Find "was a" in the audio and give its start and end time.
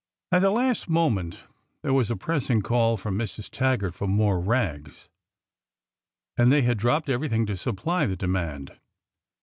1.93-2.15